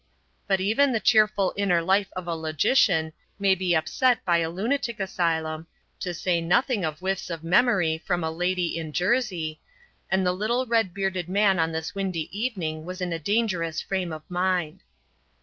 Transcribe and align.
But 0.47 0.59
even 0.59 0.91
the 0.93 0.99
cheerful 0.99 1.53
inner 1.55 1.79
life 1.79 2.09
of 2.15 2.25
a 2.27 2.33
logician 2.33 3.13
may 3.37 3.53
be 3.53 3.75
upset 3.75 4.25
by 4.25 4.39
a 4.39 4.49
lunatic 4.49 4.99
asylum, 4.99 5.67
to 5.99 6.11
say 6.11 6.41
nothing 6.41 6.83
of 6.83 6.97
whiffs 7.01 7.29
of 7.29 7.43
memory 7.43 7.99
from 7.99 8.23
a 8.23 8.31
lady 8.31 8.75
in 8.79 8.93
Jersey, 8.93 9.61
and 10.09 10.25
the 10.25 10.33
little 10.33 10.65
red 10.65 10.91
bearded 10.95 11.29
man 11.29 11.59
on 11.59 11.71
this 11.71 11.93
windy 11.93 12.35
evening 12.35 12.83
was 12.83 12.99
in 12.99 13.13
a 13.13 13.19
dangerous 13.19 13.79
frame 13.79 14.11
of 14.11 14.23
mind. 14.27 14.81